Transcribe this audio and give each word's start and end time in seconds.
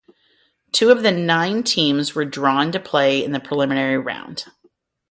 Two 0.71 0.89
of 0.89 1.03
the 1.03 1.11
nine 1.11 1.61
teams 1.61 2.15
were 2.15 2.25
drawn 2.25 2.71
to 2.71 2.79
play 2.79 3.23
in 3.23 3.33
the 3.33 3.39
preliminary 3.39 3.99
round. 3.99 4.45